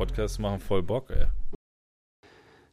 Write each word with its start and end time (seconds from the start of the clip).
Podcasts 0.00 0.38
machen 0.38 0.60
voll 0.60 0.82
Bock, 0.82 1.10
ey. 1.10 1.26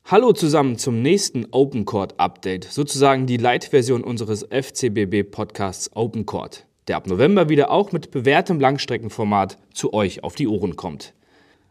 Hallo 0.06 0.32
zusammen 0.32 0.78
zum 0.78 1.02
nächsten 1.02 1.46
Open 1.52 1.84
Court 1.84 2.18
Update, 2.18 2.64
sozusagen 2.64 3.26
die 3.26 3.36
Light-Version 3.36 4.02
unseres 4.02 4.48
FCBB 4.50 5.30
Podcasts 5.30 5.94
Open 5.94 6.26
Court, 6.26 6.66
der 6.88 6.96
ab 6.96 7.06
November 7.06 7.50
wieder 7.50 7.70
auch 7.70 7.92
mit 7.92 8.12
bewährtem 8.12 8.62
Langstreckenformat 8.62 9.58
zu 9.74 9.94
euch 9.94 10.24
auf 10.24 10.36
die 10.36 10.48
Ohren 10.48 10.78
kommt. 10.78 11.14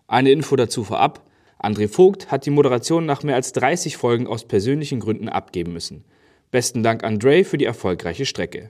Eine 0.08 0.30
Info 0.30 0.56
dazu 0.56 0.84
vorab: 0.84 1.24
André 1.58 1.88
Vogt 1.88 2.30
hat 2.30 2.44
die 2.44 2.50
Moderation 2.50 3.06
nach 3.06 3.22
mehr 3.22 3.36
als 3.36 3.52
30 3.52 3.96
Folgen 3.96 4.26
aus 4.26 4.44
persönlichen 4.44 5.00
Gründen 5.00 5.30
abgeben 5.30 5.72
müssen. 5.72 6.04
Besten 6.50 6.82
Dank 6.82 7.02
André 7.02 7.44
für 7.44 7.56
die 7.56 7.64
erfolgreiche 7.64 8.26
Strecke. 8.26 8.68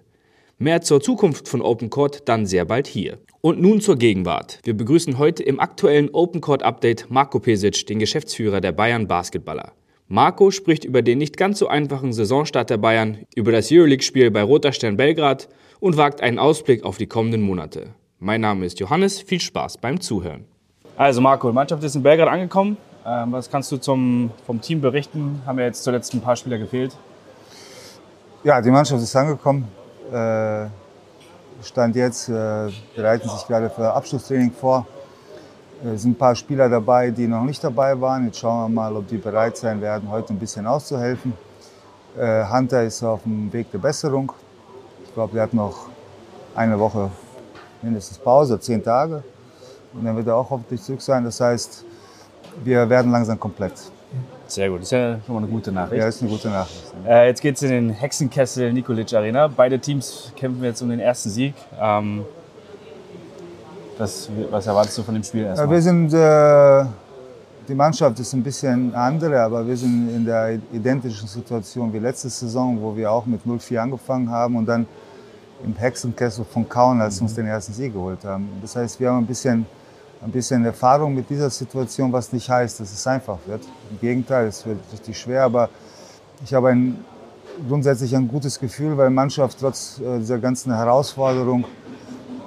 Mehr 0.58 0.80
zur 0.80 1.02
Zukunft 1.02 1.50
von 1.50 1.60
Open 1.60 1.90
Court 1.90 2.26
dann 2.30 2.46
sehr 2.46 2.64
bald 2.64 2.86
hier. 2.86 3.18
Und 3.42 3.60
nun 3.60 3.82
zur 3.82 3.96
Gegenwart. 3.96 4.60
Wir 4.64 4.74
begrüßen 4.74 5.18
heute 5.18 5.42
im 5.42 5.60
aktuellen 5.60 6.08
Open 6.14 6.40
Court 6.40 6.62
Update 6.62 7.10
Marco 7.10 7.38
Pesic, 7.40 7.86
den 7.86 7.98
Geschäftsführer 7.98 8.62
der 8.62 8.72
Bayern 8.72 9.06
Basketballer. 9.06 9.72
Marco 10.08 10.50
spricht 10.50 10.86
über 10.86 11.02
den 11.02 11.18
nicht 11.18 11.36
ganz 11.36 11.58
so 11.58 11.68
einfachen 11.68 12.14
Saisonstart 12.14 12.70
der 12.70 12.78
Bayern, 12.78 13.18
über 13.34 13.52
das 13.52 13.70
Euroleague-Spiel 13.70 14.30
bei 14.30 14.42
Roter 14.42 14.72
Stern 14.72 14.96
Belgrad 14.96 15.50
und 15.78 15.98
wagt 15.98 16.22
einen 16.22 16.38
Ausblick 16.38 16.84
auf 16.84 16.96
die 16.96 17.06
kommenden 17.06 17.42
Monate. 17.42 17.88
Mein 18.18 18.40
Name 18.40 18.64
ist 18.64 18.80
Johannes, 18.80 19.20
viel 19.20 19.40
Spaß 19.40 19.76
beim 19.76 20.00
Zuhören. 20.00 20.46
Also 20.96 21.20
Marco, 21.20 21.50
die 21.50 21.54
Mannschaft 21.54 21.84
ist 21.84 21.96
in 21.96 22.02
Belgrad 22.02 22.28
angekommen. 22.28 22.78
Ähm, 23.04 23.30
was 23.30 23.50
kannst 23.50 23.70
du 23.72 23.76
zum, 23.76 24.30
vom 24.46 24.62
Team 24.62 24.80
berichten? 24.80 25.42
Haben 25.44 25.58
ja 25.58 25.66
jetzt 25.66 25.84
zuletzt 25.84 26.14
ein 26.14 26.22
paar 26.22 26.36
Spieler 26.36 26.56
gefehlt. 26.56 26.96
Ja, 28.42 28.62
die 28.62 28.70
Mannschaft 28.70 29.02
ist 29.02 29.14
angekommen. 29.14 29.68
Äh, 30.12 30.66
Stand 31.62 31.96
jetzt 31.96 32.28
äh, 32.28 32.70
bereiten 32.94 33.28
sich 33.28 33.46
gerade 33.46 33.70
für 33.70 33.92
Abschlusstraining 33.92 34.52
vor. 34.52 34.86
Es 35.82 35.88
äh, 35.88 35.96
sind 35.96 36.10
ein 36.12 36.18
paar 36.18 36.34
Spieler 36.34 36.68
dabei, 36.68 37.10
die 37.10 37.26
noch 37.26 37.44
nicht 37.44 37.62
dabei 37.62 37.98
waren. 38.00 38.26
Jetzt 38.26 38.38
schauen 38.38 38.70
wir 38.70 38.74
mal, 38.82 38.94
ob 38.94 39.08
die 39.08 39.16
bereit 39.16 39.56
sein 39.56 39.80
werden, 39.80 40.10
heute 40.10 40.32
ein 40.32 40.38
bisschen 40.38 40.66
auszuhelfen. 40.66 41.32
Hunter 42.18 42.82
ist 42.82 43.02
auf 43.02 43.24
dem 43.24 43.52
Weg 43.52 43.70
der 43.70 43.78
Besserung. 43.78 44.32
Ich 45.04 45.12
glaube, 45.12 45.36
er 45.36 45.42
hat 45.42 45.52
noch 45.52 45.88
eine 46.54 46.78
Woche 46.80 47.10
mindestens 47.82 48.16
Pause, 48.16 48.58
zehn 48.58 48.82
Tage. 48.82 49.22
Und 49.92 50.02
dann 50.02 50.16
wird 50.16 50.26
er 50.26 50.36
auch 50.36 50.48
hoffentlich 50.48 50.82
zurück 50.82 51.02
sein. 51.02 51.24
Das 51.24 51.38
heißt, 51.42 51.84
wir 52.64 52.88
werden 52.88 53.12
langsam 53.12 53.38
komplett. 53.38 53.74
Sehr 54.48 54.70
gut, 54.70 54.78
das 54.78 54.86
ist 54.86 54.92
ja 54.92 55.18
schon 55.26 55.34
mal 55.34 55.42
eine 55.42 55.50
gute 55.50 55.72
Nachricht. 55.72 56.00
Ja, 56.00 56.08
ist 56.08 56.22
eine 56.22 56.30
gute 56.30 56.48
Nachricht. 56.48 56.94
Äh, 57.06 57.28
jetzt 57.28 57.40
geht 57.40 57.56
es 57.56 57.62
in 57.62 57.70
den 57.70 57.90
Hexenkessel 57.90 58.72
Nikolic 58.72 59.12
Arena. 59.12 59.48
Beide 59.48 59.78
Teams 59.78 60.32
kämpfen 60.36 60.62
jetzt 60.62 60.80
um 60.82 60.88
den 60.88 61.00
ersten 61.00 61.30
Sieg. 61.30 61.54
Ähm, 61.80 62.24
das, 63.98 64.28
was 64.50 64.66
erwartest 64.66 64.98
du 64.98 65.02
von 65.02 65.14
dem 65.14 65.24
Spiel 65.24 65.44
erstmal? 65.44 65.66
Ja, 65.66 65.72
wir 65.72 65.82
sind, 65.82 66.12
äh, 66.12 66.84
die 67.66 67.74
Mannschaft 67.74 68.20
ist 68.20 68.32
ein 68.34 68.42
bisschen 68.42 68.94
andere, 68.94 69.40
aber 69.40 69.66
wir 69.66 69.76
sind 69.76 70.14
in 70.14 70.24
der 70.24 70.58
identischen 70.72 71.26
Situation 71.26 71.92
wie 71.92 71.98
letzte 71.98 72.28
Saison, 72.28 72.80
wo 72.80 72.96
wir 72.96 73.10
auch 73.10 73.26
mit 73.26 73.44
0-4 73.44 73.78
angefangen 73.78 74.30
haben 74.30 74.56
und 74.56 74.66
dann 74.66 74.86
im 75.64 75.74
Hexenkessel 75.74 76.44
von 76.44 76.68
Kauen, 76.68 77.00
als 77.00 77.20
uns 77.20 77.34
den 77.34 77.46
ersten 77.46 77.72
Sieg 77.72 77.94
geholt 77.94 78.24
haben. 78.24 78.48
Das 78.62 78.76
heißt, 78.76 79.00
wir 79.00 79.10
haben 79.10 79.24
ein 79.24 79.26
bisschen 79.26 79.66
ein 80.22 80.30
bisschen 80.30 80.64
Erfahrung 80.64 81.14
mit 81.14 81.28
dieser 81.28 81.50
Situation, 81.50 82.12
was 82.12 82.32
nicht 82.32 82.48
heißt, 82.48 82.80
dass 82.80 82.92
es 82.92 83.06
einfach 83.06 83.38
wird. 83.46 83.62
Im 83.90 84.00
Gegenteil, 84.00 84.46
es 84.48 84.64
wird 84.66 84.78
richtig 84.92 85.18
schwer, 85.18 85.44
aber 85.44 85.68
ich 86.44 86.52
habe 86.54 86.68
ein, 86.68 87.04
grundsätzlich 87.68 88.14
ein 88.14 88.28
gutes 88.28 88.58
Gefühl, 88.58 88.96
weil 88.96 89.10
Mannschaft 89.10 89.58
trotz 89.60 90.00
äh, 90.00 90.18
dieser 90.18 90.38
ganzen 90.38 90.74
Herausforderung, 90.74 91.64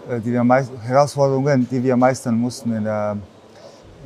äh, 0.10 0.20
die 0.20 0.32
wir 0.32 0.44
Herausforderungen, 0.84 1.68
die 1.70 1.84
wir 1.84 1.96
meistern 1.96 2.36
mussten 2.36 2.76
in 2.76 2.84
der, 2.84 3.18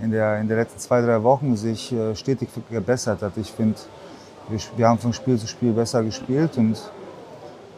in 0.01 0.11
der, 0.11 0.39
in 0.39 0.47
den 0.47 0.57
letzten 0.57 0.79
zwei, 0.79 1.01
drei 1.01 1.21
Wochen, 1.23 1.55
sich 1.55 1.91
äh, 1.91 2.15
stetig 2.15 2.49
gebessert 2.69 3.21
hat. 3.21 3.37
Ich 3.37 3.51
finde, 3.51 3.79
wir, 4.49 4.59
wir 4.77 4.87
haben 4.87 4.99
von 4.99 5.13
Spiel 5.13 5.37
zu 5.37 5.47
Spiel 5.47 5.71
besser 5.71 6.03
gespielt 6.03 6.57
und 6.57 6.77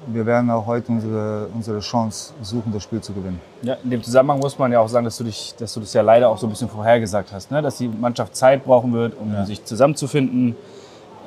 wir 0.07 0.25
werden 0.25 0.49
auch 0.49 0.65
heute 0.65 0.91
unsere, 0.91 1.47
unsere 1.53 1.79
Chance 1.79 2.33
suchen, 2.41 2.71
das 2.71 2.83
Spiel 2.83 3.01
zu 3.01 3.13
gewinnen. 3.13 3.39
Ja, 3.61 3.75
in 3.83 3.89
dem 3.89 4.03
Zusammenhang 4.03 4.39
muss 4.39 4.57
man 4.57 4.71
ja 4.71 4.79
auch 4.79 4.87
sagen, 4.87 5.05
dass 5.05 5.17
du, 5.17 5.23
dich, 5.23 5.55
dass 5.57 5.73
du 5.73 5.79
das 5.79 5.93
ja 5.93 6.01
leider 6.01 6.29
auch 6.29 6.37
so 6.37 6.47
ein 6.47 6.49
bisschen 6.49 6.69
vorhergesagt 6.69 7.31
hast, 7.33 7.51
ne? 7.51 7.61
dass 7.61 7.77
die 7.77 7.87
Mannschaft 7.87 8.35
Zeit 8.35 8.63
brauchen 8.63 8.93
wird, 8.93 9.17
um 9.19 9.33
ja. 9.33 9.45
sich 9.45 9.63
zusammenzufinden. 9.63 10.55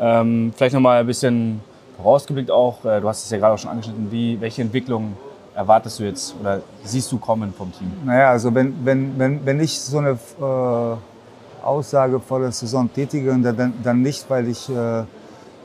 Ähm, 0.00 0.52
vielleicht 0.56 0.74
nochmal 0.74 1.00
ein 1.00 1.06
bisschen 1.06 1.60
vorausgeblickt 1.96 2.50
auch, 2.50 2.84
äh, 2.84 3.00
du 3.00 3.08
hast 3.08 3.24
es 3.24 3.30
ja 3.30 3.38
gerade 3.38 3.54
auch 3.54 3.58
schon 3.58 3.70
angeschnitten, 3.70 4.10
wie, 4.10 4.40
welche 4.40 4.62
Entwicklung 4.62 5.16
erwartest 5.54 5.98
du 5.98 6.04
jetzt 6.04 6.36
oder 6.40 6.60
siehst 6.84 7.10
du 7.10 7.18
kommen 7.18 7.52
vom 7.52 7.72
Team? 7.72 7.90
Naja, 8.04 8.30
also 8.30 8.54
wenn, 8.54 8.74
wenn, 8.84 9.18
wenn, 9.18 9.44
wenn 9.44 9.60
ich 9.60 9.80
so 9.80 9.98
eine 9.98 10.10
äh, 10.40 11.64
Aussage 11.64 12.20
vor 12.20 12.38
der 12.38 12.52
Saison 12.52 12.92
tätige, 12.92 13.36
dann, 13.36 13.74
dann 13.82 14.02
nicht, 14.02 14.28
weil 14.28 14.48
ich... 14.48 14.68
Äh, 14.68 15.04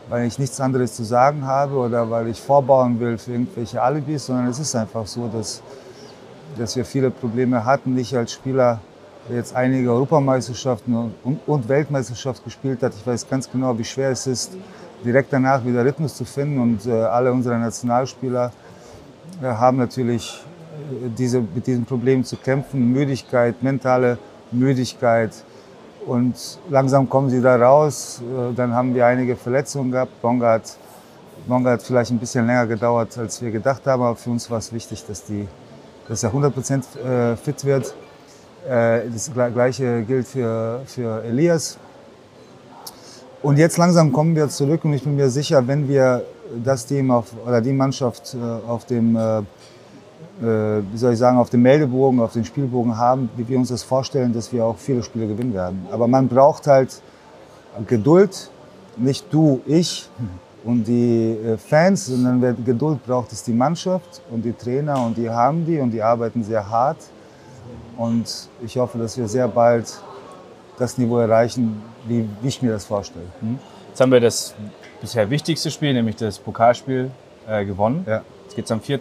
weil 0.10 0.28
ich 0.28 0.38
nichts 0.40 0.60
anderes 0.60 0.96
zu 0.96 1.04
sagen 1.04 1.46
habe 1.46 1.76
oder 1.76 2.10
weil 2.10 2.28
ich 2.28 2.42
vorbauen 2.42 3.00
will 3.00 3.18
für 3.18 3.32
irgendwelche 3.32 3.82
Alibis, 3.82 4.26
sondern 4.26 4.48
es 4.48 4.60
ist 4.60 4.76
einfach 4.76 5.08
so, 5.08 5.28
dass, 5.28 5.62
dass 6.58 6.76
wir 6.76 6.86
viele 6.86 7.10
Probleme 7.10 7.64
hatten. 7.64 7.98
Ich 7.98 8.16
als 8.16 8.34
Spieler, 8.34 8.80
der 9.30 9.38
jetzt 9.38 9.56
einige 9.56 9.92
Europameisterschaften 9.92 11.14
und, 11.24 11.40
und 11.48 11.70
Weltmeisterschaft 11.70 12.44
gespielt 12.44 12.84
hat, 12.84 12.94
ich 12.94 13.08
weiß 13.08 13.30
ganz 13.30 13.50
genau, 13.50 13.78
wie 13.78 13.86
schwer 13.86 14.12
es 14.12 14.28
ist, 14.28 14.52
direkt 15.04 15.32
danach 15.32 15.64
wieder 15.66 15.86
Rhythmus 15.86 16.16
zu 16.16 16.26
finden. 16.26 16.60
Und 16.60 16.86
äh, 16.86 16.92
alle 16.92 17.32
unsere 17.32 17.58
Nationalspieler 17.58 18.52
äh, 19.42 19.46
haben 19.46 19.78
natürlich 19.78 20.44
äh, 20.74 21.10
diese, 21.18 21.42
mit 21.42 21.66
diesen 21.66 21.86
Problemen 21.86 22.24
zu 22.26 22.36
kämpfen. 22.36 22.92
Müdigkeit, 22.92 23.64
mentale 23.64 24.18
Müdigkeit, 24.52 25.32
und 26.06 26.36
langsam 26.70 27.10
kommen 27.10 27.30
sie 27.30 27.42
da 27.42 27.56
raus. 27.56 28.22
Äh, 28.22 28.54
dann 28.54 28.74
haben 28.74 28.94
wir 28.94 29.06
einige 29.06 29.36
Verletzungen 29.36 29.92
gehabt. 29.92 30.22
Bonga 30.22 30.54
hat, 30.54 30.78
Bonga 31.48 31.72
hat 31.72 31.84
vielleicht 31.84 32.12
ein 32.12 32.20
bisschen 32.20 32.46
länger 32.46 32.68
gedauert, 32.68 33.18
als 33.18 33.42
wir 33.42 33.52
gedacht 33.52 33.86
haben. 33.86 34.04
Aber 34.04 34.16
für 34.16 34.30
uns 34.30 34.50
war 34.50 34.58
es 34.58 34.72
wichtig, 34.74 35.06
dass, 35.06 35.24
die, 35.26 35.48
dass 36.08 36.24
er 36.24 36.32
100% 36.34 36.98
äh, 36.98 37.36
fit 37.36 37.64
wird. 37.66 37.94
Äh, 38.68 39.10
das 39.12 39.32
Gleiche 39.34 40.04
gilt 40.04 40.28
für, 40.28 40.82
für 40.86 41.24
Elias. 41.24 41.78
Und 43.42 43.58
jetzt 43.58 43.78
langsam 43.78 44.14
kommen 44.14 44.36
wir 44.36 44.48
zurück 44.48 44.86
und 44.86 44.94
ich 44.94 45.04
bin 45.04 45.18
mir 45.18 45.30
sicher, 45.30 45.68
wenn 45.68 45.90
wir 45.90 46.24
das 46.64 46.86
Team 46.86 47.12
auf, 47.12 47.26
oder 47.46 47.60
die 47.60 47.74
Mannschaft 47.74 48.38
auf 48.66 48.86
dem 48.86 49.18
wie 50.44 50.98
soll 50.98 51.14
ich 51.14 51.20
sagen, 51.20 51.38
auf 51.38 51.50
dem 51.50 51.62
Meldebogen, 51.62 52.20
auf 52.20 52.34
dem 52.34 52.44
Spielbogen 52.44 52.98
haben, 52.98 53.30
wie 53.38 53.48
wir 53.48 53.58
uns 53.58 53.70
das 53.70 53.84
vorstellen, 53.84 54.34
dass 54.34 54.52
wir 54.52 54.66
auch 54.66 54.78
viele 54.78 55.04
Spiele 55.04 55.28
gewinnen 55.28 55.54
werden. 55.54 55.88
Aber 55.92 56.08
man 56.08 56.28
braucht 56.28 56.68
halt 56.68 57.02
Geduld, 57.88 58.50
nicht 58.98 59.26
du, 59.32 59.62
ich 59.66 60.10
und 60.64 60.88
die 60.88 61.32
äh, 61.32 61.58
Fans, 61.58 62.06
sondern 62.06 62.42
wer 62.42 62.54
Geduld 62.54 63.04
braucht, 63.06 63.32
ist 63.32 63.48
die 63.48 63.54
Mannschaft 63.54 64.22
und 64.32 64.44
die 64.44 64.54
Trainer 64.54 65.04
und 65.04 65.18
die 65.18 65.30
haben 65.30 65.66
die 65.66 65.80
und 65.80 65.92
die 65.92 66.02
arbeiten 66.02 66.44
sehr 66.44 66.70
hart. 66.70 66.98
Und 67.98 68.50
ich 68.64 68.78
hoffe, 68.78 68.98
dass 68.98 69.18
wir 69.18 69.28
sehr 69.28 69.48
bald 69.48 70.02
das 70.78 70.98
Niveau 70.98 71.18
erreichen, 71.18 71.82
wie, 72.08 72.28
wie 72.42 72.48
ich 72.48 72.62
mir 72.62 72.72
das 72.72 72.86
vorstelle. 72.86 73.26
Hm? 73.40 73.60
Jetzt 73.90 74.02
haben 74.02 74.12
wir 74.12 74.20
das 74.20 74.56
bisher 75.02 75.30
wichtigste 75.30 75.70
Spiel, 75.70 75.94
nämlich 75.94 76.16
das 76.16 76.40
Pokalspiel, 76.40 77.12
äh, 77.48 77.66
gewonnen. 77.66 78.06
Ja. 78.08 78.22
Jetzt 78.54 78.56
geht 78.56 78.66
es 78.66 78.72
am 78.72 78.82
4. 78.82 79.00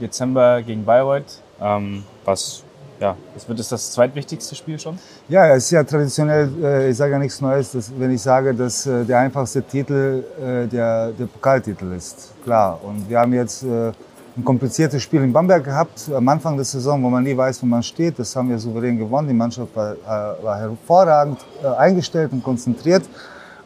Dezember 0.00 0.62
gegen 0.62 0.86
Bayreuth. 0.86 1.42
Ähm, 1.60 2.02
was, 2.24 2.62
ja, 2.98 3.14
was 3.34 3.46
wird 3.46 3.60
es 3.60 3.68
das 3.68 3.92
zweitwichtigste 3.92 4.54
Spiel 4.54 4.78
schon? 4.78 4.98
Ja, 5.28 5.54
es 5.54 5.64
ist 5.64 5.72
ja 5.72 5.84
traditionell, 5.84 6.48
äh, 6.62 6.88
ich 6.88 6.96
sage 6.96 7.12
ja 7.12 7.18
nichts 7.18 7.42
Neues, 7.42 7.72
dass, 7.72 7.92
wenn 7.98 8.10
ich 8.10 8.22
sage, 8.22 8.54
dass 8.54 8.86
äh, 8.86 9.04
der 9.04 9.18
einfachste 9.18 9.62
Titel 9.62 10.24
äh, 10.38 10.66
der, 10.66 11.10
der 11.12 11.26
Pokaltitel 11.26 11.92
ist. 11.92 12.32
Klar. 12.42 12.80
Und 12.82 13.06
wir 13.06 13.18
haben 13.18 13.34
jetzt 13.34 13.64
äh, 13.64 13.92
ein 14.34 14.44
kompliziertes 14.46 15.02
Spiel 15.02 15.24
in 15.24 15.30
Bamberg 15.30 15.62
gehabt, 15.62 16.10
am 16.16 16.26
Anfang 16.30 16.56
der 16.56 16.64
Saison, 16.64 17.02
wo 17.02 17.10
man 17.10 17.22
nie 17.22 17.36
weiß, 17.36 17.62
wo 17.62 17.66
man 17.66 17.82
steht. 17.82 18.18
Das 18.18 18.34
haben 18.34 18.48
wir 18.48 18.58
souverän 18.58 18.96
gewonnen. 18.96 19.28
Die 19.28 19.34
Mannschaft 19.34 19.76
war, 19.76 19.92
äh, 19.92 20.42
war 20.42 20.58
hervorragend 20.58 21.38
äh, 21.62 21.66
eingestellt 21.66 22.32
und 22.32 22.42
konzentriert. 22.42 23.02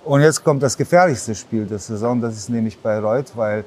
Und 0.05 0.23
jetzt 0.23 0.43
kommt 0.43 0.61
das 0.61 0.77
gefährlichste 0.77 1.37
Spiel 1.37 1.67
der 1.67 1.79
Saison, 1.79 2.21
das 2.21 2.37
ist 2.37 2.51
nämlich 2.51 2.77
Bayreuth, 2.77 3.31
weil 3.37 3.65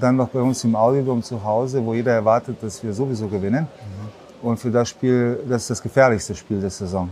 dann 0.00 0.16
noch 0.16 0.28
bei 0.28 0.40
uns 0.40 0.64
im 0.64 0.74
Audiodom 0.74 1.22
zu 1.22 1.42
Hause, 1.42 1.84
wo 1.84 1.94
jeder 1.94 2.12
erwartet, 2.12 2.56
dass 2.62 2.82
wir 2.82 2.92
sowieso 2.92 3.28
gewinnen. 3.28 3.66
Mhm. 3.66 4.48
Und 4.48 4.56
für 4.58 4.70
das 4.70 4.88
Spiel, 4.88 5.40
das 5.48 5.62
ist 5.62 5.70
das 5.70 5.82
gefährlichste 5.82 6.34
Spiel 6.34 6.60
der 6.60 6.70
Saison. 6.70 7.08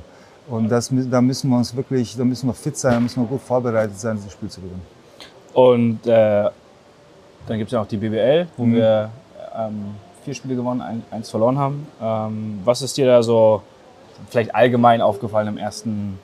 Und 0.48 0.68
das, 0.68 0.90
da 1.10 1.20
müssen 1.20 1.50
wir 1.50 1.56
uns 1.56 1.74
wirklich, 1.74 2.16
da 2.16 2.24
müssen 2.24 2.48
wir 2.48 2.54
fit 2.54 2.76
sein, 2.76 2.92
da 2.92 3.00
müssen 3.00 3.22
wir 3.22 3.26
gut 3.26 3.40
vorbereitet 3.40 3.98
sein, 3.98 4.16
dieses 4.16 4.32
Spiel 4.32 4.48
zu 4.48 4.60
gewinnen. 4.60 4.82
Und 5.52 6.06
äh, 6.06 6.48
dann 7.46 7.58
gibt 7.58 7.68
es 7.68 7.72
ja 7.72 7.80
auch 7.80 7.86
die 7.86 7.96
BBL, 7.96 8.46
wo 8.56 8.64
mhm. 8.64 8.74
wir 8.74 9.10
ähm, 9.56 9.94
vier 10.24 10.34
Spiele 10.34 10.54
gewonnen, 10.54 10.80
ein, 10.80 11.02
eins 11.10 11.30
verloren 11.30 11.58
haben. 11.58 11.86
Ähm, 12.00 12.60
was 12.64 12.82
ist 12.82 12.96
dir 12.96 13.06
da 13.06 13.22
so 13.22 13.62
vielleicht 14.28 14.54
allgemein 14.54 15.00
aufgefallen 15.00 15.48
im 15.48 15.58
ersten 15.58 16.18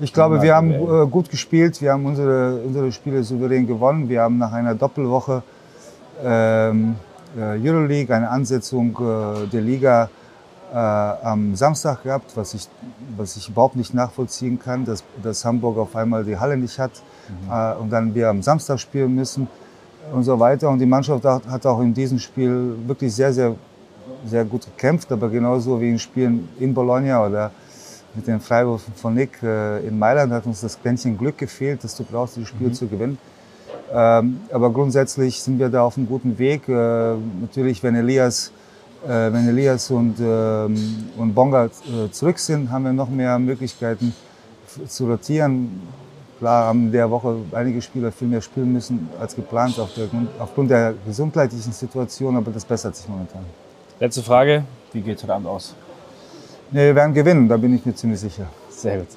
ich 0.00 0.12
glaube, 0.12 0.42
wir 0.42 0.56
haben 0.56 0.72
äh, 0.72 1.06
gut 1.06 1.30
gespielt. 1.30 1.80
Wir 1.80 1.92
haben 1.92 2.04
unsere, 2.04 2.56
unsere 2.66 2.90
Spiele 2.90 3.22
souverän 3.22 3.64
gewonnen. 3.64 4.08
Wir 4.08 4.22
haben 4.22 4.38
nach 4.38 4.52
einer 4.52 4.74
Doppelwoche 4.74 5.44
Euroleague, 6.22 8.14
eine 8.14 8.30
Ansetzung 8.30 8.96
äh, 8.96 9.46
der 9.48 9.60
Liga 9.60 10.08
äh, 10.72 10.76
am 10.76 11.54
Samstag 11.54 12.02
gehabt, 12.02 12.32
was 12.36 12.54
ich, 12.54 12.68
was 13.16 13.36
ich 13.36 13.48
überhaupt 13.48 13.76
nicht 13.76 13.94
nachvollziehen 13.94 14.58
kann, 14.58 14.84
dass, 14.84 15.04
dass 15.22 15.44
Hamburg 15.44 15.78
auf 15.78 15.94
einmal 15.96 16.24
die 16.24 16.36
Halle 16.36 16.56
nicht 16.56 16.78
hat 16.78 16.92
mhm. 17.28 17.50
äh, 17.50 17.74
und 17.74 17.90
dann 17.90 18.14
wir 18.14 18.28
am 18.28 18.42
Samstag 18.42 18.78
spielen 18.80 19.14
müssen 19.14 19.46
und 20.12 20.24
so 20.24 20.38
weiter. 20.38 20.68
Und 20.70 20.78
die 20.78 20.86
Mannschaft 20.86 21.24
hat 21.24 21.66
auch 21.66 21.80
in 21.80 21.94
diesem 21.94 22.18
Spiel 22.18 22.76
wirklich 22.86 23.14
sehr, 23.14 23.32
sehr, 23.32 23.54
sehr 24.26 24.44
gut 24.44 24.64
gekämpft, 24.64 25.10
aber 25.12 25.28
genauso 25.28 25.80
wie 25.80 25.90
in 25.90 25.98
Spielen 25.98 26.48
in 26.58 26.74
Bologna 26.74 27.26
oder 27.26 27.50
mit 28.14 28.26
den 28.26 28.40
Freiwürfen 28.40 28.94
von 28.94 29.14
Nick 29.14 29.42
äh, 29.42 29.86
in 29.86 29.98
Mailand 29.98 30.32
hat 30.32 30.46
uns 30.46 30.60
das 30.60 30.80
Quäntchen 30.80 31.18
Glück 31.18 31.36
gefehlt, 31.36 31.82
dass 31.82 31.96
du 31.96 32.04
brauchst, 32.04 32.36
dieses 32.36 32.48
Spiel 32.48 32.68
mhm. 32.68 32.74
zu 32.74 32.86
gewinnen. 32.86 33.18
Ähm, 33.92 34.40
aber 34.52 34.70
grundsätzlich 34.70 35.40
sind 35.40 35.58
wir 35.58 35.68
da 35.68 35.82
auf 35.82 35.96
einem 35.96 36.06
guten 36.06 36.38
Weg. 36.38 36.68
Äh, 36.68 37.14
natürlich, 37.40 37.82
wenn 37.82 37.94
Elias, 37.94 38.52
äh, 39.04 39.08
wenn 39.08 39.48
Elias 39.48 39.90
und, 39.90 40.16
ähm, 40.20 40.76
und 41.16 41.34
Bonga 41.34 41.66
äh, 41.66 42.10
zurück 42.10 42.38
sind, 42.38 42.70
haben 42.70 42.84
wir 42.84 42.92
noch 42.92 43.08
mehr 43.08 43.38
Möglichkeiten 43.38 44.14
zu 44.88 45.06
rotieren. 45.06 45.80
Klar 46.38 46.66
haben 46.66 46.86
in 46.86 46.92
der 46.92 47.10
Woche 47.10 47.36
einige 47.52 47.80
Spieler 47.80 48.10
viel 48.10 48.28
mehr 48.28 48.40
spielen 48.40 48.72
müssen 48.72 49.08
als 49.20 49.36
geplant 49.36 49.78
auf 49.78 49.94
der, 49.94 50.08
aufgrund 50.38 50.70
der 50.70 50.94
gesundheitlichen 51.06 51.72
Situation, 51.72 52.36
aber 52.36 52.50
das 52.50 52.64
bessert 52.64 52.96
sich 52.96 53.08
momentan. 53.08 53.44
Letzte 54.00 54.22
Frage, 54.22 54.64
wie 54.92 55.00
geht 55.00 55.16
es 55.16 55.22
heute 55.22 55.34
Abend 55.34 55.46
aus? 55.46 55.74
Nee, 56.72 56.86
wir 56.86 56.94
werden 56.96 57.14
gewinnen, 57.14 57.48
da 57.48 57.56
bin 57.56 57.74
ich 57.74 57.86
mir 57.86 57.94
ziemlich 57.94 58.20
sicher. 58.20 58.46
Sehr 58.68 58.98
gut. 58.98 59.08